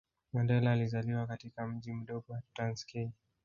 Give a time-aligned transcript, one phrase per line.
[0.33, 3.11] Mandela alizaliwa katika mji mdogo wa Transkei